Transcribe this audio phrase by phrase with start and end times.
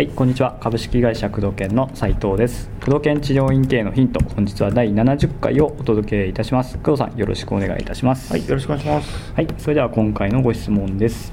[0.00, 0.56] はい、こんにちは。
[0.60, 2.70] 株式会社工藤研の斉藤です。
[2.82, 6.78] 工藤研治療院系のヒント、本日は第70回をお届けいたします。
[6.78, 8.32] 工藤さん、よろしくお願いいたします。
[8.32, 9.32] はい、よろしくお願いします。
[9.34, 11.32] はい、それでは今回のご質問です。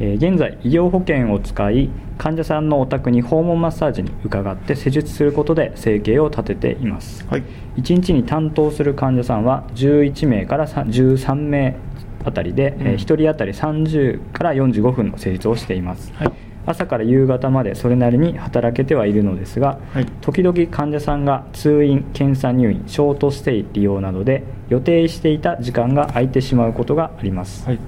[0.00, 7.26] えー現在、医療保険を使い、患者さんのお宅に訪問マッサージに伺って施術することで生計を立てています。
[7.28, 7.42] はい、
[7.76, 11.76] 1日に担当する患者さんは11名からさ13名
[12.24, 16.12] あたりで、えーうん1人当たり30から45分の施術をしています。
[16.14, 16.32] はい、
[16.66, 20.06] 朝から夕方までそれなりに働けてはいるのですが、はい。
[20.20, 27.78] 時々患者さんが通院検査入院ショートステイ利用などで予定していた時間が空いてしまうことがあります、はい、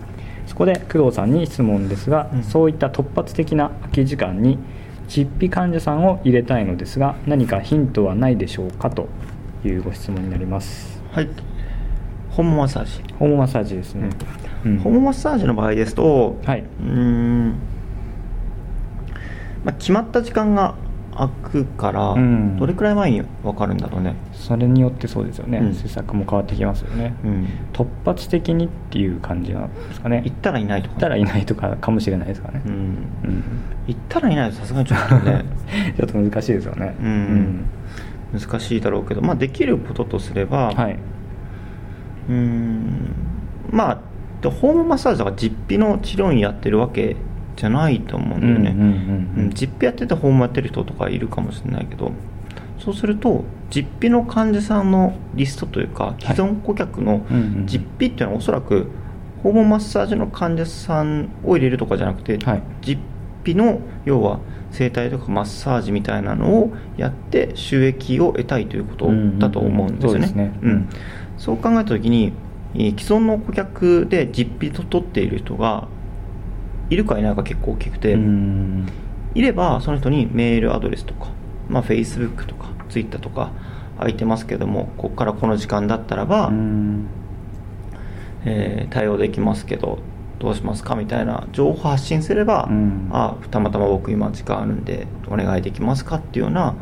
[0.50, 2.42] そこで工藤さんに質問ですが、うん。
[2.42, 4.58] そういった突発的な空き時間に
[5.06, 9.06] 実費患者さんを入れたいのですが何かヒントはないでしょうかと
[9.64, 11.00] いうご質問になります。
[11.12, 11.28] はい。
[12.30, 13.00] ホームマッサージ。
[13.16, 14.10] ホームマッサージですね、
[14.64, 14.78] うん。
[14.78, 16.60] ホームマッサージの場合ですと、はい。
[16.62, 17.50] うーん、
[19.64, 20.74] まあ、決まった時間が
[21.20, 22.56] 空くから、うん。
[22.56, 24.14] どれくらい前に分かるんだろうね。
[24.32, 25.74] それによってそうですよね、うん。
[25.74, 27.48] 施策も変わってきますよね、うん。
[27.72, 30.22] 突発的にっていう感じなんですかね。
[30.24, 32.62] 行ったらいないとか、行ったらいないとかかもしれないですかね。
[32.64, 32.72] う、ん。
[32.72, 33.44] うん。
[33.86, 35.44] 行ったらいないとさすがにちょっとね、
[35.96, 36.94] ちょっと難しいですよね。
[37.00, 37.64] うん。
[38.32, 40.96] 難しいだろうけど、まあ、できることとすれば、はい。
[42.28, 43.14] うーん。
[43.70, 43.98] まあ
[44.40, 47.16] でホームマッサージだから実費の治療院やってるわけ
[47.60, 48.92] じゃないと思うんだよね、うんうんうん
[49.36, 49.44] うん。
[49.44, 52.12] うん実費やっててホームやってる人とかいるかもしれないけど
[52.78, 57.26] そうすると実費の患者さんのリストというか既存顧客の
[57.66, 58.88] 実費っていうのはおそらく
[59.42, 62.62] ホームマッサージの患者さんを入れるとかじゃなくて、はい。
[62.82, 62.98] 実
[63.42, 64.40] 費の要は
[64.70, 70.52] 整体とかマッサージみたいなのをやって収益を得たいということだと思うんですよね。
[71.38, 72.32] そう考えた時に
[72.74, 75.88] えー既存の顧客で実費と取っている人が
[76.90, 78.86] いるかいないか結構大きくて、うん
[79.32, 81.28] いればその人にメールアドレスとか、
[81.68, 83.52] まあ、Facebook とか Twitter とか
[83.96, 87.06] 空いてますけどもここからこの時間だったらば、うん
[88.44, 90.00] えー対応できますけど
[90.40, 90.96] どうしますか？
[90.96, 96.16] みたいな情報発信すれば、うんあたまたま僕今時間あるんでお願いできますか？
[96.16, 96.74] っていうような、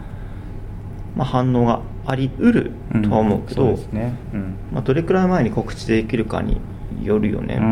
[1.17, 4.15] まあ、反応がありうるとは思うけど、そうですね。
[4.33, 4.57] うん。
[4.73, 6.61] まあ、どれくらい前に告知できるかに
[7.03, 7.69] よるよね、ううん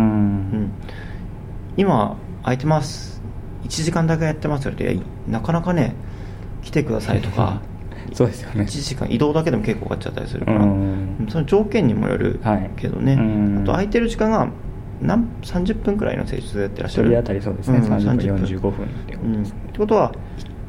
[0.65, 0.71] ん。
[1.79, 3.21] 今空いてます。
[3.65, 4.73] 1時間だけやってますよ。
[4.73, 4.99] って
[5.29, 5.95] なかなかね
[6.63, 7.61] 来てくださいとか
[8.15, 8.63] そうですよね。
[8.63, 11.27] 1時間移動だけでも結構かかっちゃったりするから、うん。
[11.29, 12.71] その条件にもよるはい。
[12.77, 13.59] けどね、うん。
[13.63, 14.49] あと空いてる時間が
[15.03, 17.09] 何30分くらいの施術やってらっしゃる。
[17.09, 18.71] 一人当たりそうですね、ん30分30 45分。
[18.71, 20.13] っていうこうん、っとですね、てことは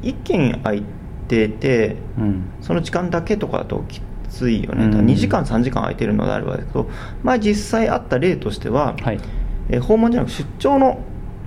[0.02, 0.82] 1件空い
[1.28, 2.42] ててうん。
[2.60, 4.90] その時間だけとかだときついよね、うん。
[4.90, 6.88] だから2時間3時間空いてるのであればですけど、
[7.22, 9.20] まあ、実際あった例としては、はい。
[9.70, 10.98] えー訪問じゃなく出張の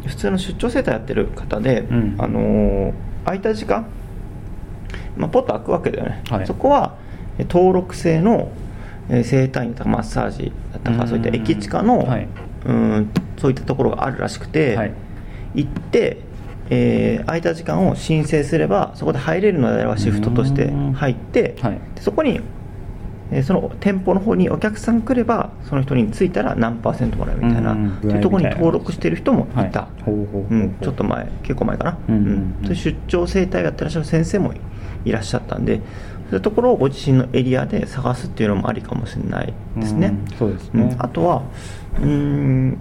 [0.06, 2.16] 普通の出張整体やってる方で、うん。
[2.18, 3.86] あのー空いた時間、
[5.16, 6.48] まあ、ポッと開くわけだよね、はい。
[6.48, 6.96] そこは
[7.38, 8.52] えー登録制の
[9.10, 11.08] えー整体院とかマッサージだったか、うん。
[11.08, 12.28] そういった駅地下の、はい。
[12.66, 14.94] うんそういったところがあるらしくて、はい。
[15.54, 16.18] 行って、
[16.70, 21.80] えー空いた時間を申請すればそこで入れるのであればシフトとして入って、はい。
[21.96, 22.42] でそこに、
[23.32, 34.54] えーその店舗の方にお客さん来ればその人に着いたら何パーセントもらえるみたいな、うんっていうところに登録している人もいた、ちょっと前結構前かな、うん出張整体をやってらっしゃる先生も
[35.06, 35.82] いらっしゃったんで
[36.30, 40.38] そういうところをご自身のエリアで探すっていうのもありかもしれないですね、うん。
[40.38, 40.84] そうですね。
[40.84, 41.02] うん。
[41.02, 41.44] あとは
[42.00, 42.78] うーん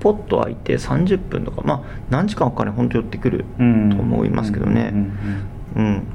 [0.00, 4.92] ポッと空いて30分とかまあ何時間かね本当寄ってくると思いますけどね。
[5.76, 6.06] うん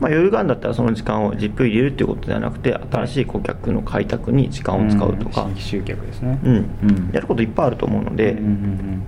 [0.00, 5.42] まあ余裕があるんだったらその時間を実費入れるっていうことではなくて新しい顧客の開拓に時間を使うとか。
[5.42, 6.38] ん新規集客ですね。
[6.42, 7.10] うん、うん。
[7.12, 8.46] やることいっぱいあると思うので、うんうんう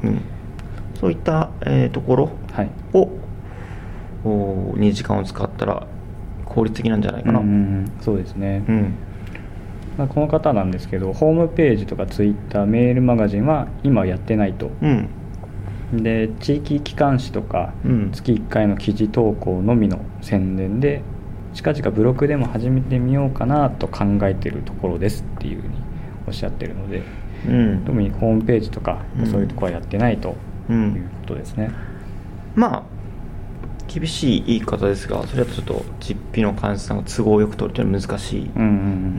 [0.07, 0.21] んうん。
[1.01, 2.71] そういった、えーところはい。
[4.79, 5.87] に時間を使ったら
[6.45, 7.93] 効率的なんじゃないかな、うんうんうん。
[8.01, 8.95] そうですね、うん。
[9.99, 14.71] まあ、この方なんですけどホームページとかツイッターメールマガジンは今やってないと。
[14.81, 15.09] うん
[15.93, 18.11] で地域機関誌とかうん。
[18.13, 21.03] 月1回の記事投稿のみの宣伝で
[21.55, 25.75] 近々ブログでも始めてみようかなと考えているところですっていうふうに
[26.27, 27.03] おっしゃってるので
[27.47, 27.85] うん。
[27.85, 29.27] 特にホームページとかうん。
[29.27, 30.37] そういうところはやってないと
[30.69, 31.11] ういうん。
[31.23, 31.71] ことですね、
[32.55, 32.83] まあ
[33.89, 38.69] 厳しい言い方ですがそれだとちょっと実費の患者さんが都合よく取るというのは難しい、うんうんう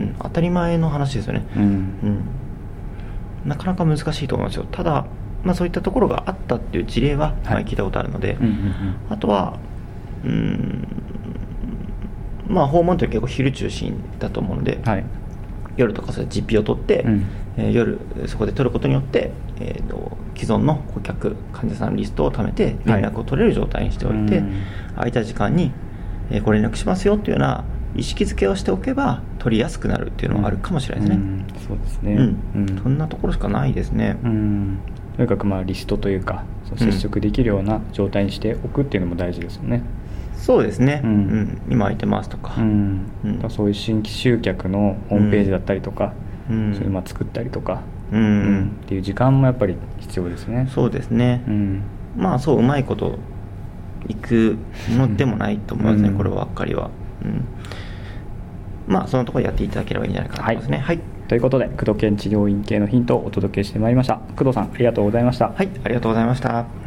[0.06, 0.16] ん。
[0.20, 1.46] 当たり前の話ですよね。
[1.54, 1.68] うんうん。
[1.68, 3.48] うん。
[3.48, 4.66] なかなか難しいと思いますよ。
[4.72, 5.06] ただ、
[5.44, 9.58] まあ、そういったところがあったっていう事例ははい前聞いたことあるので、うんうんあとは
[10.24, 10.88] うん
[12.48, 15.04] まあ訪問って結構昼中心だと思うので、うんはい。
[15.76, 17.26] 夜とかそれ実費を取って、うん。
[17.56, 19.30] えー夜そこで取ることによって、
[19.60, 24.62] えー、と既存の顧客患者さんのリストを貯めて連絡を取れる状態にしておいて、うん。
[24.96, 25.72] 空いた時間に、
[26.30, 27.64] えーご連絡しますよっていうような
[27.96, 31.46] 意識づけをしておけば取りやすくなるっていうのはあるかもしれないですね、うん。
[31.68, 32.14] そうですね。
[32.14, 32.38] うん。
[32.56, 32.82] うん。
[32.82, 34.78] そんなところしかないですね、うん
[35.16, 36.44] とにかくまあリストというか
[36.76, 39.82] 接触できるような状態にしておくっていうのも大事ですよね、
[40.36, 41.14] そうですね、ううん。
[41.14, 43.06] ん今空いてますとか、うん。
[43.48, 46.12] そういう新規集客のホームページだったりとか、
[46.50, 46.74] うん。
[46.74, 47.82] そういうまあ作ったりとか、
[48.12, 48.20] うん。
[48.20, 48.78] うん。
[48.84, 50.68] っていう時間もやっぱり必要ですね。
[50.74, 51.82] そうですね、うん。
[52.16, 53.18] まあそううまいこと
[54.08, 54.58] いく
[54.90, 56.16] ものでもないと思いますね、うん。
[56.16, 56.90] こればっかりは、
[57.24, 57.44] うん、
[58.86, 60.78] まあそのところやっていただければいいんじゃないかなと思いますね。
[60.78, 64.16] はい、ということで工藤県治療院系のヒントをお届けしてまいりました。
[64.36, 65.50] 工藤さんありがとうございました。
[65.50, 66.83] はい、ありがとうございました。